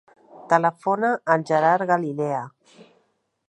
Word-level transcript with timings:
Telefona 0.53 1.11
al 1.35 1.45
Gerard 1.51 1.87
Galilea. 1.95 2.43